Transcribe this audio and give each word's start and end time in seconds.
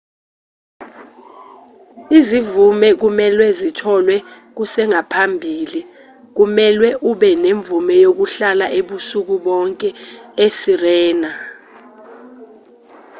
izimvume 2.19 2.87
kumelwe 3.01 3.47
zitholwe 3.59 4.15
kusengaphambili 4.55 5.79
kumelwe 6.35 6.89
ube 7.11 7.29
nemvume 7.43 7.93
yokuhlala 8.05 8.65
ubusuku 8.79 9.35
bonke 9.45 9.89
esirena 10.45 11.31